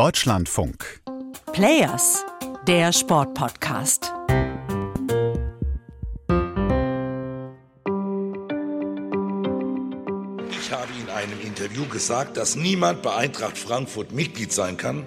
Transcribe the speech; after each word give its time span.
Deutschlandfunk. 0.00 1.02
Players, 1.52 2.24
der 2.66 2.90
Sportpodcast. 2.90 4.10
Ich 10.48 10.72
habe 10.72 10.88
in 10.98 11.10
einem 11.10 11.38
Interview 11.44 11.86
gesagt, 11.86 12.38
dass 12.38 12.56
niemand 12.56 13.02
bei 13.02 13.14
Eintracht 13.14 13.58
Frankfurt 13.58 14.12
Mitglied 14.12 14.54
sein 14.54 14.78
kann, 14.78 15.04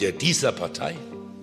der 0.00 0.10
dieser 0.10 0.50
Partei, 0.50 0.96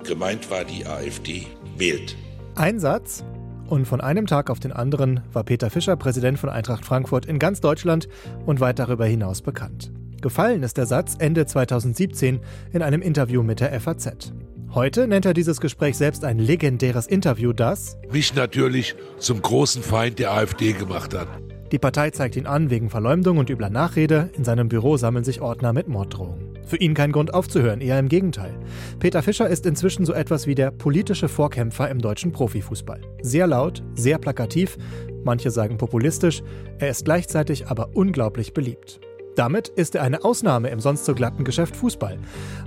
gemeint 0.04 0.52
war 0.52 0.65
die 0.65 0.86
AfD, 0.86 1.47
wählt. 1.77 2.18
Ein 2.55 2.81
Satz 2.81 3.23
und 3.68 3.86
von 3.86 4.02
einem 4.02 4.25
Tag 4.25 4.49
auf 4.49 4.59
den 4.59 4.71
anderen 4.71 5.21
war 5.33 5.43
Peter 5.43 5.70
Fischer 5.70 5.95
Präsident 5.95 6.39
von 6.39 6.50
Eintracht 6.50 6.86
Frankfurt 6.86 7.25
in 7.25 7.39
ganz 7.39 7.61
Deutschland 7.61 8.07
und 8.45 8.59
weit 8.59 8.79
darüber 8.79 9.05
hinaus 9.05 9.41
bekannt. 9.41 9.91
Gefallen 10.21 10.63
ist 10.63 10.77
der 10.77 10.86
Satz 10.86 11.15
Ende 11.20 11.45
2017 11.45 12.39
in 12.73 12.82
einem 12.82 13.01
Interview 13.01 13.43
mit 13.43 13.59
der 13.59 13.79
FAZ. 13.79 14.33
Heute 14.74 15.07
nennt 15.07 15.25
er 15.25 15.33
dieses 15.33 15.61
Gespräch 15.61 15.97
selbst 15.97 16.24
ein 16.25 16.39
legendäres 16.39 17.07
Interview, 17.07 17.54
das 17.54 17.97
mich 18.11 18.36
natürlich 18.36 18.96
zum 19.18 19.41
großen 19.41 19.83
Feind 19.83 20.19
der 20.19 20.32
AfD 20.32 20.74
gemacht 20.74 21.13
hat. 21.13 21.27
Die 21.71 21.79
Partei 21.79 22.11
zeigt 22.11 22.36
ihn 22.36 22.47
an 22.47 22.69
wegen 22.69 22.89
Verleumdung 22.89 23.38
und 23.38 23.49
übler 23.49 23.69
Nachrede. 23.69 24.29
In 24.38 24.43
seinem 24.43 24.69
Büro 24.69 24.97
sammeln 24.97 25.25
sich 25.25 25.41
Ordner 25.41 25.74
mit 25.74 25.88
Morddrohungen. 25.88 26.46
Für 26.67 26.77
ihn 26.77 26.93
kein 26.93 27.13
Grund 27.13 27.33
aufzuhören, 27.33 27.79
eher 27.79 27.97
im 27.97 28.09
Gegenteil. 28.09 28.53
Peter 28.99 29.23
Fischer 29.23 29.47
ist 29.47 29.65
inzwischen 29.65 30.05
so 30.05 30.13
etwas 30.13 30.47
wie 30.47 30.55
der 30.55 30.69
politische 30.69 31.29
Vorkämpfer 31.29 31.89
im 31.89 31.99
deutschen 31.99 32.33
Profifußball. 32.33 32.99
Sehr 33.21 33.47
laut, 33.47 33.83
sehr 33.95 34.17
plakativ, 34.17 34.77
manche 35.23 35.49
sagen 35.49 35.77
populistisch, 35.77 36.43
er 36.77 36.89
ist 36.89 37.05
gleichzeitig 37.05 37.67
aber 37.67 37.95
unglaublich 37.95 38.53
beliebt. 38.53 38.99
Damit 39.38 39.69
ist 39.69 39.95
er 39.95 40.02
eine 40.02 40.25
Ausnahme 40.25 40.69
im 40.69 40.80
sonst 40.81 41.05
so 41.05 41.13
glatten 41.13 41.43
Geschäft 41.45 41.75
Fußball. 41.75 42.17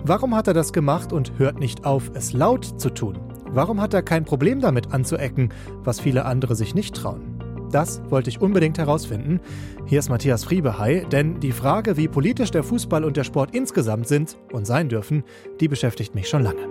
Warum 0.05 0.35
hat 0.35 0.47
er 0.47 0.55
das 0.55 0.73
gemacht 0.73 1.13
und 1.13 1.33
hört 1.39 1.61
nicht 1.61 1.85
auf, 1.85 2.11
es 2.15 2.33
laut 2.33 2.81
zu 2.81 2.91
tun? 2.91 3.19
Warum 3.51 3.81
hat 3.81 3.93
er 3.93 4.03
kein 4.03 4.25
Problem 4.25 4.61
damit 4.61 4.93
anzuecken, 4.93 5.53
was 5.83 6.01
viele 6.01 6.25
andere 6.25 6.55
sich 6.55 6.75
nicht 6.75 6.95
trauen? 6.95 7.30
Das 7.71 8.03
wollte 8.11 8.31
ich 8.31 8.41
unbedingt 8.41 8.79
herausfinden. 8.79 9.41
Hier 9.87 10.01
ist 10.01 10.09
Matthias 10.09 10.45
Friebehey, 10.45 11.07
denn 11.07 11.39
die 11.39 11.53
Frage, 11.53 11.97
wie 11.97 12.09
politisch 12.09 12.51
der 12.51 12.65
Fußball 12.65 13.05
und 13.05 13.17
der 13.17 13.25
Sport 13.25 13.55
insgesamt 13.55 14.09
sind 14.09 14.37
und 14.53 14.67
sein 14.67 14.89
dürfen, 14.89 15.23
die 15.61 15.69
beschäftigt 15.69 16.15
mich 16.15 16.29
schon 16.29 16.43
lange. 16.43 16.67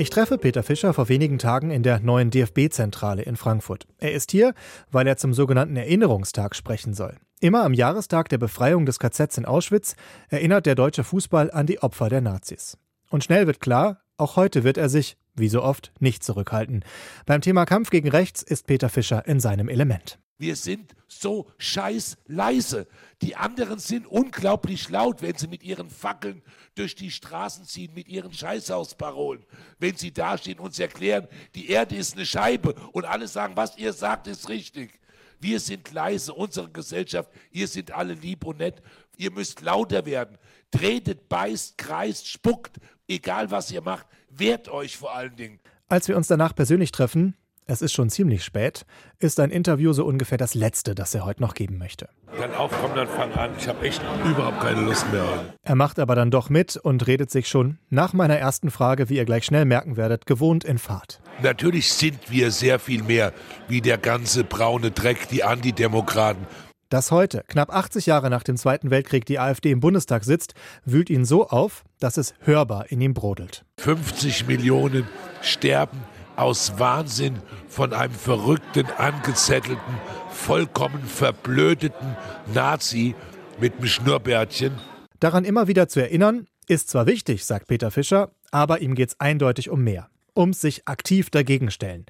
Ich 0.00 0.10
treffe 0.10 0.38
Peter 0.38 0.62
Fischer 0.62 0.94
vor 0.94 1.08
wenigen 1.08 1.38
Tagen 1.38 1.72
in 1.72 1.82
der 1.82 1.98
neuen 1.98 2.30
DFB-Zentrale 2.30 3.22
in 3.22 3.34
Frankfurt. 3.34 3.88
Er 3.98 4.12
ist 4.12 4.30
hier, 4.30 4.54
weil 4.92 5.08
er 5.08 5.16
zum 5.16 5.34
sogenannten 5.34 5.74
Erinnerungstag 5.74 6.54
sprechen 6.54 6.94
soll. 6.94 7.16
Immer 7.40 7.64
am 7.64 7.74
Jahrestag 7.74 8.28
der 8.28 8.38
Befreiung 8.38 8.86
des 8.86 9.00
KZs 9.00 9.38
in 9.38 9.46
Auschwitz 9.46 9.96
erinnert 10.28 10.66
der 10.66 10.76
deutsche 10.76 11.02
Fußball 11.02 11.50
an 11.50 11.66
die 11.66 11.82
Opfer 11.82 12.08
der 12.08 12.20
Nazis. 12.20 12.78
Und 13.10 13.24
schnell 13.24 13.48
wird 13.48 13.60
klar, 13.60 14.02
auch 14.16 14.36
heute 14.36 14.62
wird 14.62 14.76
er 14.76 14.88
sich, 14.88 15.16
wie 15.38 15.48
so 15.48 15.62
oft, 15.62 15.92
nicht 16.00 16.24
zurückhalten. 16.24 16.84
Beim 17.26 17.40
Thema 17.40 17.64
Kampf 17.64 17.90
gegen 17.90 18.08
Rechts 18.08 18.42
ist 18.42 18.66
Peter 18.66 18.88
Fischer 18.88 19.26
in 19.26 19.40
seinem 19.40 19.68
Element. 19.68 20.18
Wir 20.38 20.54
sind 20.54 20.94
so 21.08 21.50
scheiß 21.58 22.16
leise. 22.26 22.86
Die 23.22 23.34
anderen 23.34 23.80
sind 23.80 24.06
unglaublich 24.06 24.88
laut, 24.88 25.20
wenn 25.20 25.34
sie 25.34 25.48
mit 25.48 25.64
ihren 25.64 25.90
Fackeln 25.90 26.42
durch 26.76 26.94
die 26.94 27.10
Straßen 27.10 27.64
ziehen, 27.64 27.92
mit 27.92 28.08
ihren 28.08 28.32
Scheißhausparolen. 28.32 29.44
Wenn 29.80 29.96
sie 29.96 30.12
dastehen 30.12 30.60
und 30.60 30.66
uns 30.66 30.78
erklären, 30.78 31.26
die 31.56 31.70
Erde 31.70 31.96
ist 31.96 32.14
eine 32.14 32.24
Scheibe 32.24 32.74
und 32.92 33.04
alle 33.04 33.26
sagen, 33.26 33.56
was 33.56 33.76
ihr 33.78 33.92
sagt, 33.92 34.28
ist 34.28 34.48
richtig. 34.48 35.00
Wir 35.40 35.58
sind 35.58 35.92
leise, 35.92 36.34
unsere 36.34 36.70
Gesellschaft, 36.70 37.30
ihr 37.50 37.66
sind 37.66 37.90
alle 37.90 38.14
lieb 38.14 38.44
und 38.44 38.58
nett. 38.58 38.80
Ihr 39.16 39.32
müsst 39.32 39.60
lauter 39.62 40.06
werden. 40.06 40.38
Tretet, 40.70 41.28
beißt, 41.28 41.78
kreist, 41.78 42.28
spuckt, 42.28 42.78
egal 43.08 43.50
was 43.50 43.70
ihr 43.70 43.82
macht, 43.82 44.06
wehrt 44.30 44.68
euch 44.68 44.96
vor 44.96 45.14
allen 45.14 45.34
Dingen. 45.36 45.58
Als 45.88 46.06
wir 46.08 46.16
uns 46.16 46.28
danach 46.28 46.54
persönlich 46.54 46.92
treffen, 46.92 47.34
es 47.70 47.82
ist 47.82 47.92
schon 47.92 48.08
ziemlich 48.08 48.44
spät, 48.44 48.86
ist 49.18 49.38
ein 49.40 49.50
Interview 49.50 49.92
so 49.92 50.06
ungefähr 50.06 50.38
das 50.38 50.54
letzte, 50.54 50.94
das 50.94 51.14
er 51.14 51.26
heute 51.26 51.42
noch 51.42 51.52
geben 51.52 51.76
möchte. 51.76 52.08
Dann 52.38 52.54
aufkommen, 52.54 52.94
dann 52.94 53.08
fang 53.08 53.32
an. 53.32 53.50
Ich 53.58 53.68
habe 53.68 53.86
echt 53.86 54.00
überhaupt 54.24 54.60
keine 54.60 54.80
Lust 54.80 55.10
mehr. 55.12 55.54
Er 55.62 55.74
macht 55.74 55.98
aber 55.98 56.14
dann 56.14 56.30
doch 56.30 56.48
mit 56.48 56.78
und 56.78 57.06
redet 57.06 57.30
sich 57.30 57.46
schon 57.46 57.78
nach 57.90 58.14
meiner 58.14 58.36
ersten 58.38 58.70
Frage, 58.70 59.10
wie 59.10 59.16
ihr 59.16 59.26
gleich 59.26 59.44
schnell 59.44 59.66
merken 59.66 59.98
werdet, 59.98 60.24
gewohnt 60.24 60.64
in 60.64 60.78
Fahrt. 60.78 61.20
Natürlich 61.42 61.92
sind 61.92 62.30
wir 62.30 62.50
sehr 62.52 62.78
viel 62.78 63.02
mehr 63.02 63.34
wie 63.68 63.82
der 63.82 63.98
ganze 63.98 64.44
braune 64.44 64.90
Dreck, 64.90 65.28
die 65.28 65.44
Antidemokraten. 65.44 66.46
Dass 66.88 67.10
heute, 67.10 67.44
knapp 67.48 67.70
80 67.70 68.06
Jahre 68.06 68.30
nach 68.30 68.42
dem 68.42 68.56
Zweiten 68.56 68.90
Weltkrieg, 68.90 69.26
die 69.26 69.38
AfD 69.38 69.70
im 69.70 69.80
Bundestag 69.80 70.24
sitzt, 70.24 70.54
wühlt 70.86 71.10
ihn 71.10 71.26
so 71.26 71.46
auf, 71.46 71.84
dass 72.00 72.16
es 72.16 72.32
hörbar 72.40 72.90
in 72.90 73.02
ihm 73.02 73.12
brodelt. 73.12 73.66
50 73.76 74.46
Millionen 74.46 75.06
sterben 75.42 75.98
aus 76.36 76.78
Wahnsinn 76.78 77.40
von 77.68 77.92
einem 77.92 78.14
verrückten, 78.14 78.86
angezettelten, 78.96 79.94
vollkommen 80.30 81.02
verblödeten 81.02 82.16
Nazi 82.54 83.14
mit 83.60 83.74
einem 83.74 83.86
Schnurrbärtchen. 83.86 84.72
Daran 85.20 85.44
immer 85.44 85.68
wieder 85.68 85.88
zu 85.88 86.00
erinnern, 86.00 86.46
ist 86.68 86.88
zwar 86.88 87.06
wichtig, 87.06 87.44
sagt 87.44 87.66
Peter 87.66 87.90
Fischer, 87.90 88.30
aber 88.50 88.80
ihm 88.80 88.94
geht 88.94 89.10
es 89.10 89.20
eindeutig 89.20 89.68
um 89.68 89.84
mehr. 89.84 90.08
Ums 90.34 90.62
sich 90.62 90.88
aktiv 90.88 91.28
dagegen 91.28 91.70
stellen. 91.70 92.06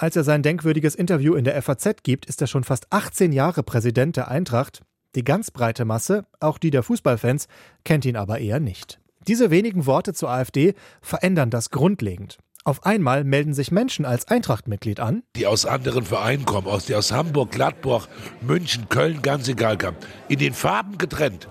Als 0.00 0.14
er 0.14 0.22
sein 0.22 0.44
denkwürdiges 0.44 0.94
Interview 0.94 1.34
in 1.34 1.42
der 1.42 1.60
FAZ 1.60 2.04
gibt, 2.04 2.26
ist 2.26 2.40
er 2.40 2.46
schon 2.46 2.62
fast 2.62 2.86
18 2.90 3.32
Jahre 3.32 3.64
Präsident 3.64 4.16
der 4.16 4.28
Eintracht. 4.28 4.82
Die 5.16 5.24
ganz 5.24 5.50
breite 5.50 5.84
Masse, 5.84 6.24
auch 6.38 6.58
die 6.58 6.70
der 6.70 6.84
Fußballfans, 6.84 7.48
kennt 7.82 8.04
ihn 8.04 8.14
aber 8.14 8.38
eher 8.38 8.60
nicht. 8.60 9.00
Diese 9.26 9.50
wenigen 9.50 9.86
Worte 9.86 10.14
zur 10.14 10.30
AfD 10.30 10.74
verändern 11.02 11.50
das 11.50 11.70
grundlegend. 11.70 12.38
Auf 12.62 12.86
einmal 12.86 13.24
melden 13.24 13.54
sich 13.54 13.72
Menschen 13.72 14.04
als 14.04 14.28
Eintracht-Mitglied 14.28 15.00
an, 15.00 15.24
die 15.34 15.48
aus 15.48 15.66
anderen 15.66 16.04
Vereinen 16.04 16.44
kommen, 16.44 16.68
aus, 16.68 16.84
die 16.84 16.94
aus 16.94 17.10
Hamburg, 17.10 17.50
Gladbach, 17.50 18.08
München, 18.40 18.88
Köln, 18.88 19.20
ganz 19.20 19.48
egal 19.48 19.78
kamen, 19.78 19.96
in 20.28 20.38
den 20.38 20.54
Farben 20.54 20.96
getrennt. 20.98 21.48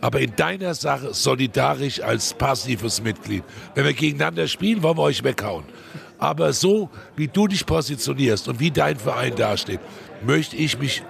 Aber 0.00 0.20
in 0.20 0.36
deiner 0.36 0.74
Sache 0.74 1.14
solidarisch 1.14 2.00
als 2.00 2.32
passives 2.32 3.02
Mitglied. 3.02 3.42
Wenn 3.74 3.86
wir 3.86 3.92
gegeneinander 3.92 4.46
spielen, 4.46 4.84
wollen 4.84 4.98
wir 4.98 5.02
euch 5.02 5.24
weghauen. 5.24 5.64
Aber 6.20 6.52
so, 6.52 6.90
wie 7.16 7.28
du 7.28 7.48
dich 7.48 7.66
positionierst 7.66 8.46
und 8.48 8.60
wie 8.60 8.70
dein 8.70 8.96
Verein 8.96 9.34
dasteht, 9.34 9.80
möchte 10.22 10.54
ich 10.56 10.78
mich 10.78 11.02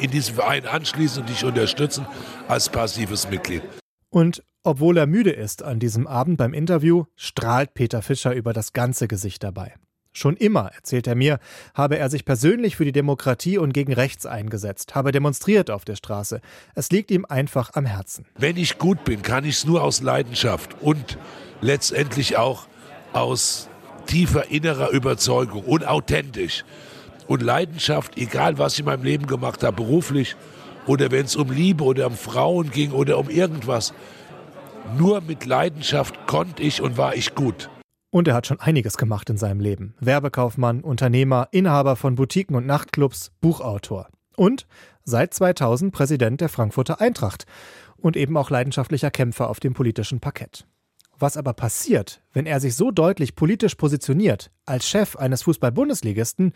in 0.00 0.10
diesen 0.10 0.34
Verein 0.34 0.66
anschließen 0.66 1.22
und 1.22 1.28
dich 1.28 1.44
unterstützen 1.44 2.06
als 2.48 2.68
passives 2.68 3.30
Mitglied. 3.30 3.62
Und 4.10 4.42
obwohl 4.64 4.96
er 4.96 5.06
müde 5.06 5.30
ist 5.30 5.62
an 5.62 5.78
diesem 5.80 6.06
Abend 6.06 6.38
beim 6.38 6.54
Interview, 6.54 7.04
strahlt 7.16 7.74
Peter 7.74 8.00
Fischer 8.00 8.34
über 8.34 8.52
das 8.52 8.72
ganze 8.72 9.06
Gesicht 9.06 9.42
dabei. 9.42 9.74
Schon 10.14 10.36
immer, 10.36 10.70
erzählt 10.74 11.06
er 11.06 11.14
mir, 11.14 11.38
habe 11.74 11.98
er 11.98 12.10
sich 12.10 12.24
persönlich 12.24 12.76
für 12.76 12.84
die 12.84 12.92
Demokratie 12.92 13.56
und 13.56 13.72
gegen 13.72 13.92
Rechts 13.94 14.26
eingesetzt, 14.26 14.94
habe 14.94 15.10
demonstriert 15.10 15.70
auf 15.70 15.84
der 15.84 15.96
Straße. 15.96 16.40
Es 16.74 16.90
liegt 16.90 17.10
ihm 17.10 17.24
einfach 17.24 17.70
am 17.74 17.86
Herzen. 17.86 18.26
Wenn 18.38 18.58
ich 18.58 18.78
gut 18.78 19.04
bin, 19.04 19.22
kann 19.22 19.44
ich 19.44 19.56
es 19.56 19.64
nur 19.64 19.82
aus 19.82 20.02
Leidenschaft 20.02 20.76
und 20.82 21.18
letztendlich 21.62 22.36
auch 22.36 22.66
aus 23.14 23.68
tiefer 24.06 24.50
innerer 24.50 24.90
Überzeugung 24.90 25.64
und 25.64 25.86
authentisch. 25.86 26.64
Und 27.26 27.42
Leidenschaft, 27.42 28.18
egal 28.18 28.58
was 28.58 28.74
ich 28.74 28.80
in 28.80 28.86
meinem 28.86 29.04
Leben 29.04 29.26
gemacht 29.26 29.62
habe, 29.62 29.76
beruflich 29.76 30.36
oder 30.86 31.10
wenn 31.10 31.24
es 31.24 31.36
um 31.36 31.50
Liebe 31.50 31.84
oder 31.84 32.06
um 32.06 32.14
Frauen 32.14 32.70
ging 32.70 32.92
oder 32.92 33.18
um 33.18 33.30
irgendwas, 33.30 33.94
nur 34.98 35.20
mit 35.20 35.46
Leidenschaft 35.46 36.26
konnte 36.26 36.62
ich 36.62 36.82
und 36.82 36.96
war 36.96 37.14
ich 37.14 37.34
gut. 37.34 37.70
Und 38.10 38.28
er 38.28 38.34
hat 38.34 38.46
schon 38.46 38.60
einiges 38.60 38.98
gemacht 38.98 39.30
in 39.30 39.38
seinem 39.38 39.60
Leben. 39.60 39.94
Werbekaufmann, 40.00 40.82
Unternehmer, 40.82 41.48
Inhaber 41.50 41.96
von 41.96 42.14
Boutiquen 42.14 42.56
und 42.56 42.66
Nachtclubs, 42.66 43.32
Buchautor. 43.40 44.08
Und 44.36 44.66
seit 45.04 45.32
2000 45.32 45.92
Präsident 45.94 46.40
der 46.40 46.48
Frankfurter 46.48 47.00
Eintracht 47.00 47.46
und 47.96 48.16
eben 48.16 48.36
auch 48.36 48.50
leidenschaftlicher 48.50 49.10
Kämpfer 49.10 49.48
auf 49.48 49.60
dem 49.60 49.72
politischen 49.72 50.20
Parkett. 50.20 50.66
Was 51.22 51.36
aber 51.36 51.52
passiert, 51.52 52.20
wenn 52.32 52.46
er 52.46 52.58
sich 52.58 52.74
so 52.74 52.90
deutlich 52.90 53.36
politisch 53.36 53.76
positioniert, 53.76 54.50
als 54.66 54.88
Chef 54.88 55.14
eines 55.14 55.42
Fußball-Bundesligisten, 55.44 56.52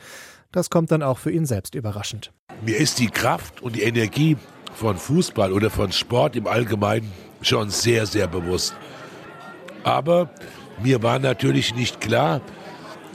das 0.51 0.71
kommt 0.71 0.91
dann 0.91 1.05
auch 1.05 1.19
für 1.19 1.31
ihn 1.31 1.47
selbst 1.47 1.77
überraschend. 1.77 2.33
Mir 2.63 2.77
ist 2.77 2.99
die 2.99 3.07
Kraft 3.07 3.63
und 3.63 3.77
die 3.77 3.83
Energie 3.83 4.37
von 4.75 4.97
Fußball 4.97 5.53
oder 5.53 5.71
von 5.71 5.93
Sport 5.93 6.35
im 6.35 6.49
Allgemeinen 6.49 7.13
schon 7.43 7.71
sehr, 7.71 8.07
sehr 8.07 8.27
bewusst. 8.27 8.75
Aber 9.85 10.31
mir 10.83 11.01
war 11.01 11.21
natürlich 11.21 11.77
nicht 11.77 12.01
klar, 12.01 12.41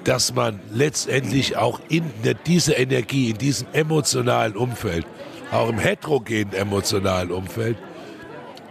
dass 0.05 0.33
man 0.33 0.61
letztendlich 0.71 1.57
auch 1.57 1.81
in 1.89 2.05
dieser 2.47 2.77
Energie, 2.77 3.31
in 3.31 3.37
diesem 3.37 3.67
emotionalen 3.73 4.55
Umfeld, 4.55 5.05
auch 5.51 5.67
im 5.67 5.79
heterogenen 5.79 6.53
emotionalen 6.53 7.29
Umfeld, 7.29 7.75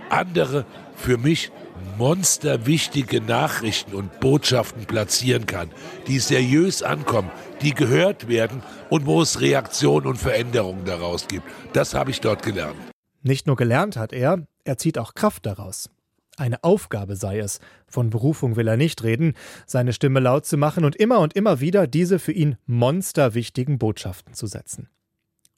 andere 0.08 0.64
für 0.96 1.18
mich 1.18 1.52
monsterwichtige 2.00 3.20
Nachrichten 3.20 3.94
und 3.94 4.20
Botschaften 4.20 4.86
platzieren 4.86 5.44
kann, 5.44 5.70
die 6.06 6.18
seriös 6.18 6.82
ankommen, 6.82 7.30
die 7.60 7.74
gehört 7.74 8.26
werden 8.26 8.62
und 8.88 9.04
wo 9.04 9.20
es 9.20 9.42
Reaktionen 9.42 10.06
und 10.06 10.16
Veränderungen 10.16 10.86
daraus 10.86 11.28
gibt. 11.28 11.44
Das 11.74 11.92
habe 11.92 12.10
ich 12.10 12.22
dort 12.22 12.42
gelernt. 12.42 12.74
Nicht 13.22 13.46
nur 13.46 13.56
gelernt 13.56 13.98
hat 13.98 14.14
er, 14.14 14.46
er 14.64 14.78
zieht 14.78 14.96
auch 14.96 15.12
Kraft 15.12 15.44
daraus. 15.44 15.90
Eine 16.38 16.64
Aufgabe 16.64 17.16
sei 17.16 17.38
es, 17.38 17.60
von 17.86 18.08
Berufung 18.08 18.56
will 18.56 18.66
er 18.66 18.78
nicht 18.78 19.02
reden, 19.02 19.34
seine 19.66 19.92
Stimme 19.92 20.20
laut 20.20 20.46
zu 20.46 20.56
machen 20.56 20.86
und 20.86 20.96
immer 20.96 21.18
und 21.18 21.34
immer 21.34 21.60
wieder 21.60 21.86
diese 21.86 22.18
für 22.18 22.32
ihn 22.32 22.56
monsterwichtigen 22.64 23.78
Botschaften 23.78 24.32
zu 24.32 24.46
setzen. 24.46 24.88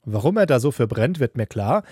Warum 0.03 0.35
er 0.35 0.45
da 0.45 0.59
so 0.59 0.71
für 0.71 0.87
brennt, 0.87 1.21
wird 1.21 1.37
mir 1.37 1.47
klar, 1.47 1.83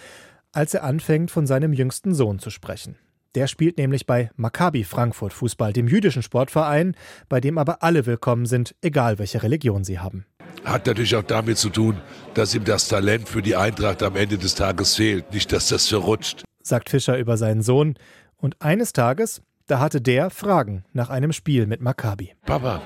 als 0.52 0.74
er 0.74 0.84
anfängt, 0.84 1.32
von 1.32 1.48
seinem 1.48 1.72
jüngsten 1.72 2.14
Sohn 2.14 2.40
zu 2.40 2.50
sprechen. 2.50 2.98
Der 3.34 3.48
spielt 3.48 3.78
nämlich 3.78 4.06
bei 4.06 4.30
Maccabi 4.36 4.84
Frankfurt 4.84 5.32
Fußball, 5.32 5.72
dem 5.72 5.88
jüdischen 5.88 6.22
Sportverein, 6.22 6.96
bei 7.30 7.40
dem 7.40 7.58
aber 7.58 7.82
alle 7.82 8.06
willkommen 8.06 8.46
sind, 8.46 8.76
egal 8.82 9.20
welche 9.20 9.42
Religion 9.42 9.86
sie 9.86 10.00
haben. 10.00 10.26
Hat 10.66 10.86
natürlich 10.86 11.16
auch 11.16 11.24
damit 11.24 11.58
zu 11.58 11.70
tun, 11.70 12.02
dass 12.34 12.54
ihm 12.54 12.66
das 12.66 12.90
Talent 12.90 13.30
für 13.30 13.42
die 13.42 13.56
Eintracht 13.56 14.04
am 14.04 14.18
Ende 14.18 14.38
des 14.38 14.56
Tages 14.56 14.96
fehlt. 14.96 15.34
Nicht, 15.34 15.54
dass 15.54 15.70
das 15.70 15.88
verrutscht. 15.88 16.44
Sagt 16.62 16.90
Fischer 16.90 17.18
über 17.18 17.38
seinen 17.38 17.62
Sohn. 17.62 17.96
Und 18.36 18.62
eines 18.62 18.92
Tages, 18.92 19.42
da 19.68 19.80
hatte 19.80 20.02
der 20.02 20.30
Fragen 20.30 20.84
nach 20.92 21.10
einem 21.10 21.32
Spiel 21.32 21.68
mit 21.68 21.80
Maccabi. 21.80 22.34
Papa, 22.46 22.82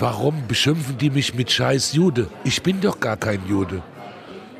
warum 0.00 0.48
beschimpfen 0.48 0.98
die 0.98 1.10
mich 1.10 1.34
mit 1.34 1.50
Scheiß 1.50 1.92
Jude? 1.92 2.28
Ich 2.42 2.60
bin 2.62 2.80
doch 2.80 2.98
gar 2.98 3.16
kein 3.16 3.46
Jude. 3.46 3.82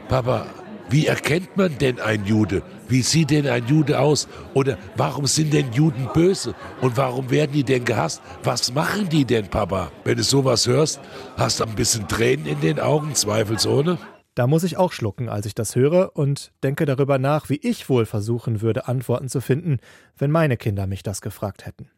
Papa, 0.08 0.46
wie 0.88 1.06
erkennt 1.06 1.56
man 1.56 1.76
denn 1.78 2.00
einen 2.00 2.24
Jude? 2.24 2.62
Wie 2.88 3.02
sieht 3.02 3.30
denn 3.30 3.48
ein 3.48 3.66
Jude 3.66 3.98
aus? 3.98 4.28
Oder 4.54 4.78
warum 4.96 5.26
sind 5.26 5.52
denn 5.52 5.72
Juden 5.72 6.08
böse? 6.14 6.54
Und 6.80 6.96
warum 6.96 7.30
werden 7.30 7.52
die 7.52 7.64
denn 7.64 7.84
gehasst? 7.84 8.22
Was 8.44 8.72
machen 8.72 9.08
die 9.08 9.24
denn, 9.24 9.48
Papa? 9.48 9.90
Wenn 10.04 10.16
du 10.16 10.22
sowas 10.22 10.66
hörst, 10.66 11.00
hast 11.36 11.58
du 11.58 11.64
ein 11.64 11.74
bisschen 11.74 12.06
Tränen 12.06 12.46
in 12.46 12.60
den 12.60 12.78
Augen, 12.78 13.14
zweifelsohne? 13.14 13.98
Da 14.36 14.46
muss 14.46 14.64
ich 14.64 14.76
auch 14.76 14.92
schlucken, 14.92 15.28
als 15.28 15.46
ich 15.46 15.54
das 15.54 15.74
höre 15.74 16.14
und 16.14 16.52
denke 16.62 16.84
darüber 16.84 17.18
nach, 17.18 17.48
wie 17.48 17.56
ich 17.56 17.88
wohl 17.88 18.06
versuchen 18.06 18.60
würde, 18.60 18.86
Antworten 18.86 19.28
zu 19.28 19.40
finden, 19.40 19.78
wenn 20.16 20.30
meine 20.30 20.56
Kinder 20.56 20.86
mich 20.86 21.02
das 21.02 21.22
gefragt 21.22 21.66
hätten. 21.66 21.90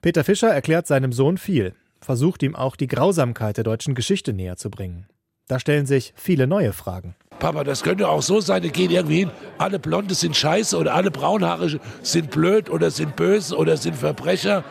Peter 0.00 0.24
Fischer 0.24 0.48
erklärt 0.48 0.86
seinem 0.86 1.12
Sohn 1.12 1.36
viel, 1.36 1.74
versucht 2.00 2.42
ihm 2.44 2.54
auch 2.54 2.76
die 2.76 2.86
Grausamkeit 2.86 3.56
der 3.56 3.64
deutschen 3.64 3.94
Geschichte 3.94 4.32
näher 4.32 4.56
zu 4.56 4.70
bringen. 4.70 5.06
Da 5.48 5.58
stellen 5.58 5.86
sich 5.86 6.12
viele 6.16 6.46
neue 6.46 6.72
Fragen. 6.72 7.16
Papa, 7.38 7.64
das 7.64 7.82
könnte 7.82 8.08
auch 8.08 8.22
so 8.22 8.40
sein, 8.40 8.62
die 8.62 8.70
gehen 8.70 8.90
irgendwie 8.90 9.18
hin, 9.18 9.30
alle 9.58 9.78
Blonde 9.78 10.14
sind 10.14 10.36
scheiße 10.36 10.76
oder 10.76 10.94
alle 10.94 11.10
Braunhaarige 11.10 11.80
sind 12.02 12.30
blöd 12.30 12.70
oder 12.70 12.90
sind 12.90 13.16
böse 13.16 13.56
oder 13.56 13.76
sind 13.76 13.96
Verbrecher. 13.96 14.64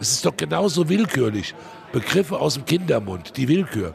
Es 0.00 0.12
ist 0.12 0.26
doch 0.26 0.36
genauso 0.36 0.88
willkürlich. 0.88 1.54
Begriffe 1.92 2.38
aus 2.38 2.54
dem 2.54 2.64
Kindermund, 2.64 3.36
die 3.36 3.48
Willkür. 3.48 3.94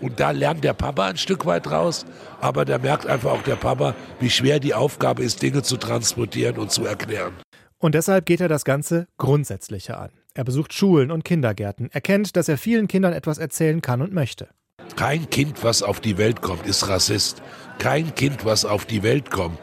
Und 0.00 0.18
da 0.20 0.32
lernt 0.32 0.64
der 0.64 0.74
Papa 0.74 1.06
ein 1.06 1.16
Stück 1.16 1.46
weit 1.46 1.70
raus, 1.70 2.04
aber 2.40 2.64
da 2.64 2.78
merkt 2.78 3.06
einfach 3.06 3.30
auch 3.30 3.42
der 3.42 3.56
Papa, 3.56 3.94
wie 4.20 4.30
schwer 4.30 4.58
die 4.58 4.74
Aufgabe 4.74 5.22
ist, 5.22 5.42
Dinge 5.42 5.62
zu 5.62 5.76
transportieren 5.76 6.58
und 6.58 6.70
zu 6.70 6.84
erklären. 6.84 7.32
Und 7.78 7.94
deshalb 7.94 8.26
geht 8.26 8.40
er 8.40 8.48
das 8.48 8.64
Ganze 8.64 9.06
grundsätzlicher 9.16 9.98
an. 10.00 10.10
Er 10.34 10.44
besucht 10.44 10.72
Schulen 10.72 11.10
und 11.10 11.24
Kindergärten, 11.24 11.90
erkennt, 11.90 12.36
dass 12.36 12.48
er 12.48 12.58
vielen 12.58 12.88
Kindern 12.88 13.12
etwas 13.12 13.38
erzählen 13.38 13.80
kann 13.80 14.02
und 14.02 14.12
möchte. 14.12 14.48
Kein 14.96 15.30
Kind, 15.30 15.64
was 15.64 15.82
auf 15.82 16.00
die 16.00 16.18
Welt 16.18 16.42
kommt, 16.42 16.66
ist 16.66 16.88
Rassist. 16.88 17.42
Kein 17.78 18.14
Kind, 18.14 18.44
was 18.44 18.64
auf 18.64 18.84
die 18.84 19.02
Welt 19.02 19.30
kommt, 19.30 19.58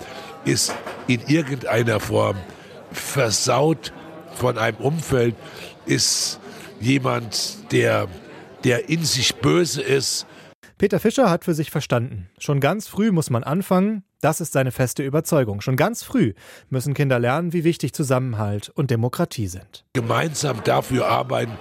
ist 0.46 0.74
in 1.08 1.22
irgendeiner 1.28 2.00
Form 2.00 2.38
versaut 2.92 3.94
von 4.34 4.58
einem 4.58 4.78
Umfeld, 4.78 5.36
ist 5.86 6.40
jemand, 6.80 7.72
der, 7.72 8.08
der 8.64 8.90
in 8.90 9.04
sich 9.04 9.36
böse 9.36 9.82
ist. 9.82 10.26
Peter 10.78 11.00
Fischer 11.00 11.30
hat 11.30 11.44
für 11.44 11.54
sich 11.54 11.72
verstanden. 11.72 12.30
Schon 12.40 12.62
ganz 12.62 12.88
früh 12.88 13.12
muss 13.12 13.30
man 13.30 13.44
anfangen, 13.44 14.04
das 14.22 14.42
ist 14.42 14.52
seine 14.52 14.72
feste 14.72 15.04
Überzeugung. 15.04 15.62
Schon 15.62 15.78
ganz 15.78 16.04
früh 16.04 16.34
müssen 16.70 16.94
Kinder 16.94 17.20
lernen, 17.20 17.54
wie 17.54 17.64
wichtig 17.64 17.94
Zusammenhalt 17.94 18.70
und 18.70 18.92
Demokratie 18.92 19.48
sind. 19.48 19.86
Gemeinsam 19.94 20.62
dafür 20.64 21.08
arbeiten, 21.08 21.54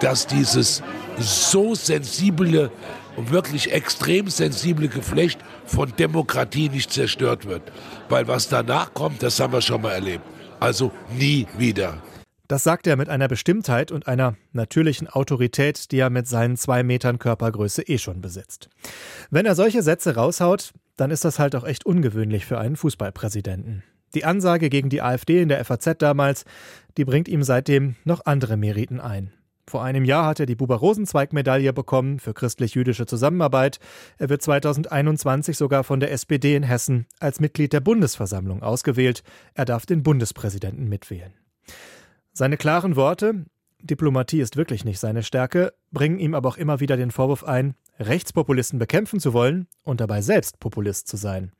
dass 0.00 0.26
dieses 0.26 0.82
so 1.18 1.74
sensible 1.74 2.70
und 3.18 3.32
wirklich 3.32 3.72
extrem 3.72 4.30
sensible 4.30 4.86
Geflecht 4.86 5.40
von 5.66 5.92
Demokratie 5.98 6.68
nicht 6.68 6.92
zerstört 6.92 7.46
wird. 7.46 7.62
Weil 8.08 8.28
was 8.28 8.48
danach 8.48 8.94
kommt, 8.94 9.24
das 9.24 9.40
haben 9.40 9.52
wir 9.52 9.60
schon 9.60 9.82
mal 9.82 9.90
erlebt. 9.90 10.22
Also 10.60 10.92
nie 11.18 11.48
wieder. 11.58 12.00
Das 12.46 12.62
sagt 12.62 12.86
er 12.86 12.96
mit 12.96 13.08
einer 13.08 13.26
Bestimmtheit 13.26 13.90
und 13.90 14.06
einer 14.06 14.36
natürlichen 14.52 15.08
Autorität, 15.08 15.90
die 15.90 15.98
er 15.98 16.10
mit 16.10 16.28
seinen 16.28 16.56
zwei 16.56 16.84
Metern 16.84 17.18
Körpergröße 17.18 17.82
eh 17.82 17.98
schon 17.98 18.20
besitzt. 18.20 18.70
Wenn 19.30 19.46
er 19.46 19.56
solche 19.56 19.82
Sätze 19.82 20.14
raushaut, 20.14 20.72
dann 20.96 21.10
ist 21.10 21.24
das 21.24 21.40
halt 21.40 21.56
auch 21.56 21.64
echt 21.64 21.84
ungewöhnlich 21.84 22.46
für 22.46 22.58
einen 22.58 22.76
Fußballpräsidenten. 22.76 23.82
Die 24.14 24.24
Ansage 24.24 24.70
gegen 24.70 24.90
die 24.90 25.02
AfD 25.02 25.42
in 25.42 25.48
der 25.48 25.62
FAZ 25.64 25.98
damals, 25.98 26.44
die 26.96 27.04
bringt 27.04 27.28
ihm 27.28 27.42
seitdem 27.42 27.96
noch 28.04 28.24
andere 28.26 28.56
Meriten 28.56 29.00
ein. 29.00 29.32
Vor 29.68 29.84
einem 29.84 30.06
Jahr 30.06 30.24
hat 30.24 30.40
er 30.40 30.46
die 30.46 30.54
Buber-Rosenzweig-Medaille 30.54 31.74
bekommen 31.74 32.20
für 32.20 32.32
christlich-jüdische 32.32 33.04
Zusammenarbeit. 33.04 33.80
Er 34.16 34.30
wird 34.30 34.40
2021 34.40 35.58
sogar 35.58 35.84
von 35.84 36.00
der 36.00 36.10
SPD 36.10 36.56
in 36.56 36.62
Hessen 36.62 37.04
als 37.20 37.38
Mitglied 37.38 37.74
der 37.74 37.80
Bundesversammlung 37.80 38.62
ausgewählt. 38.62 39.22
Er 39.52 39.66
darf 39.66 39.84
den 39.84 40.02
Bundespräsidenten 40.02 40.88
mitwählen. 40.88 41.34
Seine 42.32 42.56
klaren 42.56 42.96
Worte, 42.96 43.44
Diplomatie 43.82 44.40
ist 44.40 44.56
wirklich 44.56 44.86
nicht 44.86 45.00
seine 45.00 45.22
Stärke, 45.22 45.74
bringen 45.92 46.18
ihm 46.18 46.34
aber 46.34 46.48
auch 46.48 46.56
immer 46.56 46.80
wieder 46.80 46.96
den 46.96 47.10
Vorwurf 47.10 47.44
ein, 47.44 47.74
Rechtspopulisten 48.00 48.78
bekämpfen 48.78 49.20
zu 49.20 49.34
wollen 49.34 49.66
und 49.82 50.00
dabei 50.00 50.22
selbst 50.22 50.60
Populist 50.60 51.08
zu 51.08 51.18
sein. 51.18 51.52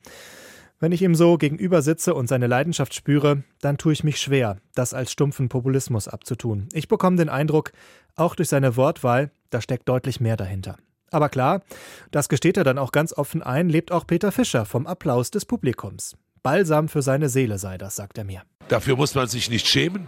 Wenn 0.81 0.93
ich 0.93 1.03
ihm 1.03 1.17
so 1.17 1.39
gegenüber 1.39 1.83
sitze 1.83 2.15
und 2.15 2.29
seine 2.29 2.47
Leidenschaft 2.47 2.95
spüre, 2.95 3.43
dann 3.61 3.79
tue 3.79 3.93
ich 3.93 4.05
mich 4.05 4.21
schwer, 4.21 4.59
das 4.77 4.95
als 4.95 5.11
stumpfen 5.11 5.49
Populismus 5.49 6.07
abzutun. 6.07 6.69
Ich 6.73 6.87
bekomme 6.87 7.17
den 7.17 7.29
Eindruck, 7.29 7.73
auch 8.15 8.37
durch 8.37 8.49
seine 8.49 8.77
Wortwahl, 8.77 9.33
da 9.51 9.61
steckt 9.61 9.89
deutlich 9.89 10.21
mehr 10.21 10.37
dahinter. 10.37 10.77
Aber 11.11 11.31
klar, 11.31 11.63
das 12.13 12.29
gesteht 12.29 12.57
er 12.57 12.63
dann 12.63 12.79
auch 12.79 12.93
ganz 12.93 13.13
offen 13.13 13.43
ein, 13.43 13.69
lebt 13.69 13.91
auch 13.91 14.07
Peter 14.07 14.31
Fischer 14.31 14.67
vom 14.67 14.87
Applaus 14.87 15.33
des 15.33 15.47
Publikums. 15.47 16.17
Balsam 16.45 16.89
für 16.89 17.03
seine 17.03 17.29
Seele 17.29 17.59
sei 17.59 17.77
das, 17.77 17.97
sagt 17.97 18.17
er 18.17 18.25
mir. 18.25 18.43
Dafür 18.69 18.97
muss 18.97 19.17
man 19.17 19.27
sich 19.27 19.51
nicht 19.51 19.67
schämen. 19.67 20.07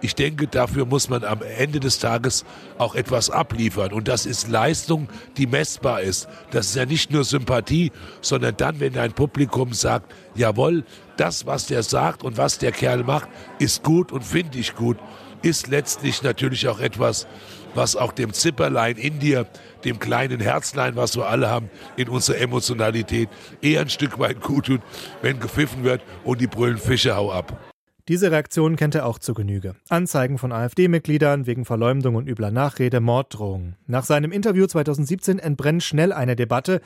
Ich 0.00 0.14
denke, 0.14 0.46
dafür 0.46 0.86
muss 0.86 1.08
man 1.08 1.24
am 1.24 1.42
Ende 1.42 1.80
des 1.80 1.98
Tages 1.98 2.44
auch 2.78 2.94
etwas 2.94 3.30
abliefern. 3.30 3.92
Und 3.92 4.06
das 4.06 4.26
ist 4.26 4.48
Leistung, 4.48 5.08
die 5.36 5.46
messbar 5.46 6.02
ist. 6.02 6.28
Das 6.50 6.66
ist 6.66 6.76
ja 6.76 6.86
nicht 6.86 7.10
nur 7.10 7.24
Sympathie, 7.24 7.90
sondern 8.20 8.56
dann, 8.56 8.78
wenn 8.78 8.96
ein 8.96 9.12
Publikum 9.12 9.72
sagt, 9.72 10.14
jawohl, 10.36 10.84
das, 11.16 11.46
was 11.46 11.66
der 11.66 11.82
sagt 11.82 12.22
und 12.22 12.36
was 12.36 12.58
der 12.58 12.70
Kerl 12.70 13.02
macht, 13.02 13.28
ist 13.58 13.82
gut 13.82 14.12
und 14.12 14.24
finde 14.24 14.58
ich 14.58 14.76
gut, 14.76 14.98
ist 15.42 15.66
letztlich 15.66 16.22
natürlich 16.22 16.68
auch 16.68 16.80
etwas, 16.80 17.26
was 17.74 17.96
auch 17.96 18.12
dem 18.12 18.32
Zipperlein 18.32 18.96
in 18.96 19.18
dir, 19.18 19.46
dem 19.84 19.98
kleinen 19.98 20.40
Herzlein, 20.40 20.96
was 20.96 21.16
wir 21.16 21.26
alle 21.26 21.48
haben, 21.48 21.70
in 21.96 22.08
unserer 22.08 22.38
Emotionalität 22.38 23.28
eher 23.62 23.82
ein 23.82 23.90
Stück 23.90 24.18
weit 24.18 24.40
gut 24.40 24.66
tut, 24.66 24.80
wenn 25.22 25.40
gepfiffen 25.40 25.84
wird 25.84 26.02
und 26.24 26.40
die 26.40 26.46
brüllen 26.46 26.78
Fische 26.78 27.16
hau 27.16 27.32
ab. 27.32 27.67
Diese 28.08 28.30
Reaktion 28.30 28.76
kennt 28.76 28.94
er 28.94 29.04
auch 29.04 29.18
zu 29.18 29.34
Genüge. 29.34 29.74
Anzeigen 29.90 30.38
von 30.38 30.50
AfD-Mitgliedern 30.50 31.46
wegen 31.46 31.66
Verleumdung 31.66 32.14
und 32.14 32.26
übler 32.26 32.50
Nachrede, 32.50 33.00
Morddrohungen. 33.00 33.76
Nach 33.86 34.04
seinem 34.04 34.32
Interview 34.32 34.66
2017 34.66 35.38
entbrennt 35.38 35.82
schnell 35.82 36.14
eine 36.14 36.34
Debatte, 36.34 36.80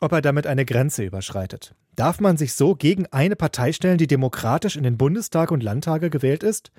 ob 0.00 0.12
er 0.12 0.22
damit 0.22 0.46
eine 0.46 0.64
Grenze 0.64 1.04
überschreitet. 1.04 1.74
Darf 1.96 2.18
man 2.18 2.38
sich 2.38 2.54
so 2.54 2.74
gegen 2.74 3.04
eine 3.08 3.36
Partei 3.36 3.72
stellen, 3.72 3.98
die 3.98 4.06
demokratisch 4.06 4.76
in 4.76 4.84
den 4.84 4.96
Bundestag 4.96 5.50
und 5.50 5.62
Landtage 5.62 6.08
gewählt 6.08 6.42
ist? 6.42 6.72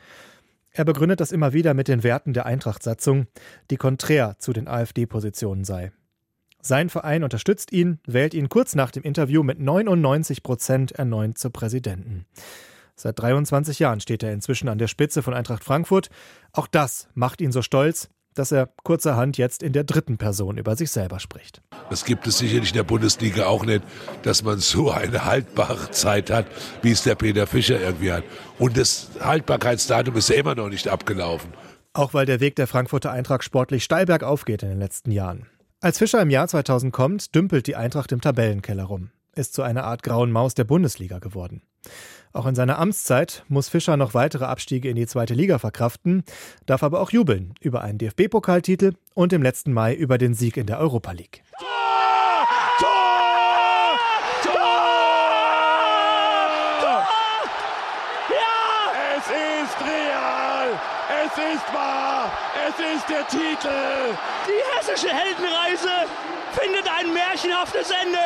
Er 0.72 0.84
begründet 0.84 1.20
das 1.20 1.32
immer 1.32 1.54
wieder 1.54 1.76
mit 1.76 1.88
den 1.88 2.04
Werten 2.04 2.34
der 2.34 2.48
Eintrachtsatzung, 2.48 3.28
die 3.70 3.78
konträr 3.78 4.36
zu 4.40 4.52
den 4.52 4.68
AfD-Positionen 4.68 5.64
sei. 5.64 5.92
Sein 6.60 6.90
Verein 6.90 7.24
unterstützt 7.24 7.72
ihn, 7.72 8.00
wählt 8.08 8.34
ihn 8.34 8.50
kurz 8.50 8.74
nach 8.74 8.90
dem 8.90 9.04
Interview 9.04 9.44
mit 9.44 9.60
99 9.60 10.42
Prozent 10.42 10.92
erneut 10.94 11.38
zur 11.38 11.54
Präsidenten. 11.54 12.26
Seit 12.96 13.20
23 13.20 13.80
Jahren 13.80 14.00
steht 14.00 14.24
er 14.24 14.32
inzwischen 14.32 14.70
an 14.70 14.78
der 14.78 14.88
Spitze 14.88 15.22
von 15.22 15.34
Eintracht 15.34 15.64
Frankfurt. 15.64 16.10
Auch 16.54 16.68
das 16.68 17.10
macht 17.14 17.42
ihn 17.42 17.52
so 17.52 17.62
stolz, 17.62 18.10
dass 18.36 18.52
er 18.52 18.70
kurzerhand 18.84 19.38
jetzt 19.38 19.64
in 19.64 19.74
der 19.74 19.84
dritten 19.84 20.18
Person 20.18 20.58
über 20.58 20.76
sich 20.76 20.92
selber 20.92 21.20
spricht. 21.20 21.62
Das 21.90 22.06
gibt 22.06 22.28
es 22.28 22.38
sicherlich 22.38 22.70
in 22.70 22.76
der 22.76 22.84
Bundesliga 22.84 23.48
auch 23.48 23.66
nicht, 23.66 23.84
dass 24.24 24.44
man 24.44 24.60
so 24.60 24.92
eine 24.92 25.26
haltbare 25.26 25.92
Zeit 25.92 26.30
hat, 26.30 26.46
wie 26.82 26.92
es 26.92 27.04
der 27.04 27.16
Peter 27.16 27.48
Fischer 27.48 27.80
irgendwie 27.80 28.12
hat. 28.12 28.24
Und 28.60 28.78
das 28.78 29.10
Haltbarkeitsdatum 29.20 30.16
ist 30.16 30.30
ja 30.30 30.36
immer 30.36 30.56
noch 30.56 30.70
nicht 30.70 30.88
abgelaufen. 30.88 31.54
Auch 31.94 32.14
weil 32.14 32.26
der 32.26 32.40
Weg 32.42 32.56
der 32.58 32.68
Frankfurter 32.68 33.12
Eintracht 33.12 33.44
sportlich 33.44 33.84
steil 33.84 34.06
bergauf 34.06 34.46
geht 34.46 34.64
in 34.64 34.70
den 34.70 34.80
letzten 34.80 35.12
Jahren. 35.12 35.48
Als 35.80 35.98
Fischer 35.98 36.22
im 36.22 36.30
Jahr 36.30 36.48
2000 36.48 36.92
kommt, 36.92 37.36
dümpelt 37.36 37.68
die 37.68 37.76
Eintracht 37.76 38.12
im 38.12 38.20
Tabellenkeller 38.22 38.84
rum, 38.84 39.12
ist 39.34 39.54
zu 39.54 39.62
einer 39.62 39.84
Art 39.84 40.04
grauen 40.04 40.32
Maus 40.32 40.56
der 40.56 40.64
Bundesliga 40.64 41.20
geworden. 41.20 41.62
Auch 42.36 42.46
in 42.48 42.56
seiner 42.56 42.80
Amtszeit 42.80 43.46
muss 43.48 43.70
Fischer 43.70 43.96
noch 43.96 44.14
weitere 44.14 44.44
Abstiege 44.44 44.90
in 44.90 44.98
die 44.98 45.08
zweite 45.08 45.34
Liga 45.34 45.58
verkraften, 45.58 46.24
darf 46.66 46.84
aber 46.84 47.00
auch 47.00 47.12
jubeln 47.12 47.54
über 47.62 47.82
einen 47.82 47.98
DFB-Pokaltitel 47.98 48.92
und 49.14 49.32
im 49.32 49.42
letzten 49.42 49.72
Mai 49.72 49.96
über 49.96 50.18
den 50.18 50.34
Sieg 50.34 50.58
in 50.58 50.68
der 50.68 50.80
Europa 50.80 51.14
League. 51.14 51.44
Tor! 51.58 51.68
Tor! 52.80 52.90
Tor! 54.44 54.76
Es 59.16 59.28
ist 59.28 59.78
real! 59.82 60.80
Es 61.24 61.32
ist 61.56 61.74
wahr! 61.74 62.30
Es 62.68 62.98
ist 62.98 63.08
der 63.08 63.26
Titel! 63.28 64.18
Die 64.46 64.62
hessische 64.78 65.08
Heldenreise 65.08 66.10
findet 66.52 66.86
ein 67.00 67.14
märchenhaftes 67.14 67.90
Ende 67.92 68.20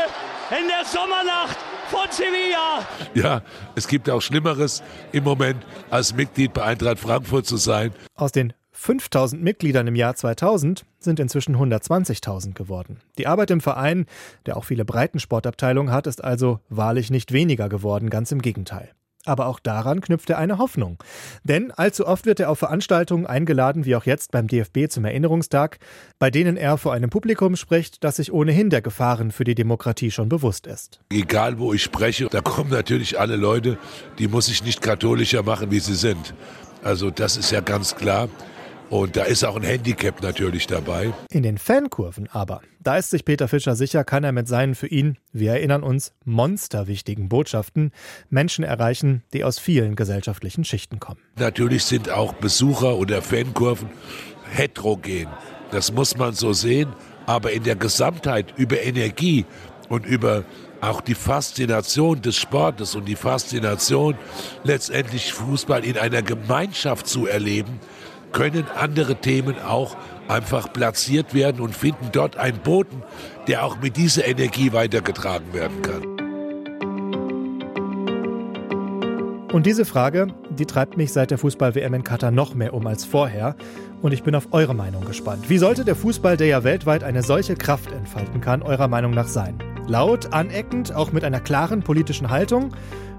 in 0.60 0.68
der 0.68 0.84
Sommernacht 0.84 1.69
von 1.90 2.08
Sevilla. 2.12 2.88
Ja, 3.14 3.42
es 3.76 3.88
gibt 3.88 4.10
auch 4.10 4.22
Schlimmeres 4.22 4.84
im 5.12 5.24
Moment, 5.24 5.66
als 5.90 6.14
Mitglied 6.14 6.54
bei 6.54 6.64
Eintracht 6.64 7.00
Frankfurt 7.00 7.46
zu 7.46 7.58
sein. 7.58 7.92
Aus 8.16 8.32
den 8.32 8.54
5000 8.72 9.42
Mitgliedern 9.44 9.88
im 9.88 9.96
Jahr 9.96 10.16
2000 10.16 10.86
sind 11.00 11.20
inzwischen 11.20 11.58
120.000 11.58 12.54
geworden. 12.54 13.02
Die 13.18 13.28
Arbeit 13.28 13.52
im 13.52 13.60
Verein, 13.60 14.06
der 14.46 14.56
auch 14.56 14.64
viele 14.64 14.86
Breitensportabteilungen 14.86 15.92
hat, 15.92 16.08
ist 16.08 16.24
also 16.24 16.60
wahrlich 16.70 17.10
nicht 17.10 17.34
weniger 17.34 17.68
geworden, 17.68 18.10
ganz 18.10 18.32
im 18.32 18.42
Gegenteil. 18.42 18.92
Aber 19.26 19.48
auch 19.48 19.60
daran 19.60 20.02
knüpft 20.02 20.30
er 20.30 20.38
eine 20.38 20.58
Hoffnung. 20.58 21.04
Denn 21.44 21.72
allzu 21.72 22.08
oft 22.08 22.26
wird 22.26 22.40
er 22.40 22.50
auf 22.50 22.60
Veranstaltungen 22.60 23.26
eingeladen, 23.26 23.86
wie 23.86 23.96
auch 23.96 24.06
jetzt 24.06 24.32
beim 24.32 24.48
DFB 24.48 24.90
zum 24.90 25.06
Erinnerungstag, 25.06 25.80
bei 26.20 26.32
denen 26.32 26.56
er 26.56 26.78
vor 26.78 26.94
einem 26.94 27.10
Publikum 27.10 27.56
spricht, 27.56 28.04
das 28.04 28.16
sich 28.16 28.32
ohnehin 28.32 28.70
der 28.70 28.82
Gefahren 28.82 29.32
für 29.32 29.44
die 29.44 29.56
Demokratie 29.56 30.12
schon 30.12 30.30
bewusst 30.30 30.68
ist. 30.68 31.02
Egal 31.10 31.60
wo 31.60 31.74
ich 31.74 31.84
spreche, 31.84 32.28
da 32.28 32.42
kommen 32.42 32.72
natürlich 32.72 33.20
alle 33.20 33.36
Leute, 33.36 33.78
die 34.20 34.28
muss 34.28 34.48
ich 34.48 34.64
nicht 34.64 34.82
katholischer 34.82 35.44
machen, 35.44 35.70
wie 35.72 35.80
sie 35.80 35.96
sind. 35.96 36.34
Also 36.82 37.12
das 37.12 37.36
ist 37.36 37.52
ja 37.52 37.60
ganz 37.60 37.96
klar. 37.96 38.30
Und 38.90 39.16
da 39.16 39.24
ist 39.24 39.44
auch 39.44 39.56
ein 39.56 39.64
Handicap 39.64 40.22
natürlich 40.24 40.66
dabei. 40.66 41.14
In 41.30 41.44
den 41.44 41.60
Fankurven 41.60 42.28
aber, 42.32 42.62
da 42.82 42.98
ist 42.98 43.12
sich 43.12 43.24
Peter 43.24 43.48
Fischer 43.48 43.76
sicher, 43.76 44.04
kann 44.04 44.24
er 44.24 44.32
mit 44.32 44.48
seinen 44.48 44.74
für 44.74 44.88
ihn, 44.88 45.18
wir 45.32 45.52
erinnern 45.52 45.84
uns, 45.84 46.14
monsterwichtigen 46.26 47.30
Botschaften 47.30 47.92
Menschen 48.30 48.64
erreichen, 48.64 49.24
die 49.34 49.44
aus 49.44 49.60
vielen 49.60 49.96
gesellschaftlichen 49.96 50.64
Schichten 50.64 51.00
kommen. 51.00 51.20
Natürlich 51.38 51.84
sind 51.84 52.10
auch 52.10 52.34
Besucher 52.34 52.96
oder 52.96 53.22
Fankurven 53.22 53.90
heterogen. 54.52 55.28
Das 55.72 55.92
muss 55.92 56.18
man 56.18 56.34
so 56.34 56.54
sehen. 56.54 56.94
Aber 57.28 57.52
in 57.52 57.64
der 57.64 57.76
Gesamtheit 57.76 58.56
über 58.58 58.82
Energie 58.82 59.46
und 59.88 60.04
über 60.04 60.46
auch 60.82 61.02
die 61.02 61.14
Faszination 61.14 62.22
des 62.24 62.38
Sportes 62.38 62.96
und 62.96 63.06
die 63.06 63.16
Faszination 63.16 64.16
letztendlich 64.64 65.34
Fußball 65.34 65.84
in 65.84 65.98
einer 65.98 66.24
Gemeinschaft 66.24 67.06
zu 67.06 67.28
erleben, 67.28 67.80
können 68.32 68.66
andere 68.76 69.16
Themen 69.16 69.56
auch 69.60 69.96
einfach 70.28 70.72
platziert 70.72 71.34
werden 71.34 71.62
und 71.62 71.76
finden 71.76 72.10
dort 72.12 72.38
einen 72.38 72.60
Boden, 72.60 73.04
der 73.48 73.66
auch 73.66 73.82
mit 73.82 73.98
dieser 73.98 74.28
Energie 74.28 74.74
weitergetragen 74.74 75.54
werden 75.54 75.82
kann. 75.82 76.20
Und 79.52 79.66
diese 79.66 79.84
Frage, 79.84 80.28
die 80.52 80.68
treibt 80.68 80.96
mich 80.96 81.12
seit 81.12 81.32
der 81.32 81.40
Fußball-WM 81.40 81.96
in 81.96 82.04
Katar 82.04 82.30
noch 82.30 82.54
mehr 82.54 82.74
um 82.74 82.86
als 82.86 83.04
vorher. 83.04 83.56
Und 84.02 84.14
ich 84.14 84.22
bin 84.22 84.36
auf 84.36 84.50
eure 84.52 84.76
Meinung 84.76 85.04
gespannt. 85.06 85.50
Wie 85.50 85.58
sollte 85.58 85.84
der 85.84 85.96
Fußball, 85.96 86.38
der 86.38 86.48
ja 86.48 86.64
weltweit 86.64 87.04
eine 87.04 87.24
solche 87.24 87.56
Kraft 87.56 87.92
entfalten 87.92 88.42
kann, 88.42 88.62
eurer 88.62 88.88
Meinung 88.88 89.12
nach 89.12 89.28
sein? 89.28 89.58
Laut, 89.88 90.34
aneckend, 90.34 90.94
auch 90.94 91.12
mit 91.12 91.24
einer 91.24 91.40
klaren 91.40 91.82
politischen 91.82 92.30
Haltung 92.30 92.76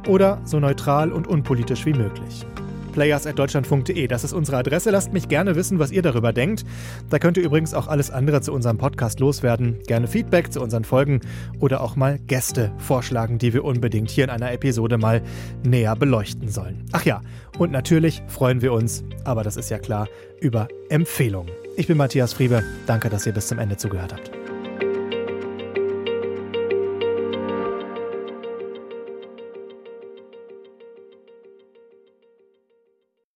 oder 0.07 0.41
so 0.45 0.61
neutral 0.61 1.11
und 1.11 1.27
unpolitisch 1.27 1.85
wie 1.85 1.95
möglich? 1.95 2.47
players.deutschlandfunk.de. 2.93 4.07
Das 4.07 4.25
ist 4.25 4.33
unsere 4.33 4.59
Adresse. 4.59 4.91
Lasst 4.91 5.13
mich 5.13 5.29
gerne 5.29 5.57
wissen, 5.57 5.79
was 5.79 5.91
ihr 5.91 6.03
darüber 6.03 6.33
denkt. 6.33 6.65
Da 7.09 7.19
könnt 7.19 7.37
ihr 7.37 7.43
übrigens 7.43 7.75
auch 7.75 7.89
alles 7.89 8.11
andere 8.11 8.41
zu 8.41 8.53
unserem 8.53 8.79
Podcast 8.79 9.21
loswerden. 9.21 9.79
Gerne 9.87 10.07
Feedback 10.07 10.53
zu 10.53 10.61
unseren 10.61 10.85
Folgen 10.85 11.21
oder 11.59 11.81
auch 11.81 11.97
mal 11.97 12.19
Gäste 12.19 12.73
vorschlagen, 12.79 13.39
die 13.39 13.53
wir 13.53 13.65
unbedingt 13.65 14.11
hier 14.11 14.25
in 14.25 14.31
einer 14.31 14.53
Episode 14.53 14.99
mal 14.99 15.23
näher 15.65 15.97
beleuchten 15.97 16.49
sollen. 16.49 16.85
Ach 16.93 17.05
ja, 17.05 17.23
und 17.59 17.73
natürlich 17.73 18.23
freuen 18.29 18.63
wir 18.63 18.73
uns, 18.73 19.05
aber 19.25 19.43
das 19.43 19.57
ist 19.57 19.71
ja 19.71 19.79
klar, 19.79 20.09
über 20.41 20.69
Empfehlungen. 20.89 21.53
Ich 21.77 21.87
bin 21.87 21.97
Matthias 21.97 22.33
Friebe. 22.33 22.63
Danke, 22.87 23.09
dass 23.09 23.27
ihr 23.27 23.33
bis 23.33 23.49
zum 23.49 23.59
Ende 23.59 23.77
zugehört 23.77 24.13
habt. 24.13 24.40